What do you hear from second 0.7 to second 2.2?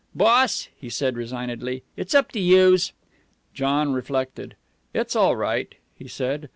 he said resignedly, "it's